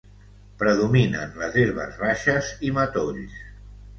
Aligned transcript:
Predominen 0.61 1.35
les 1.41 1.59
herbes 1.65 2.01
baixes 2.05 2.51
i 2.69 2.75
matolls. 2.79 3.37